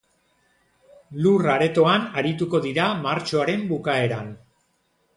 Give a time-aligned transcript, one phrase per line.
[1.25, 4.37] Lur aretoan arituko dira martxoaren bukaeran.